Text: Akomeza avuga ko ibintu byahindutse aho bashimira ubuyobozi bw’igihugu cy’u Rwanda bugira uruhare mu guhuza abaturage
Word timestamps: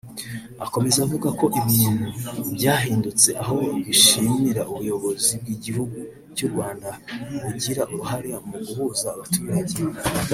Akomeza 0.65 0.97
avuga 1.05 1.29
ko 1.39 1.45
ibintu 1.61 2.07
byahindutse 2.55 3.29
aho 3.43 3.55
bashimira 3.85 4.61
ubuyobozi 4.71 5.33
bw’igihugu 5.41 5.97
cy’u 6.35 6.49
Rwanda 6.51 6.89
bugira 7.41 7.81
uruhare 7.93 8.29
mu 8.47 8.57
guhuza 8.65 9.07
abaturage 9.15 9.77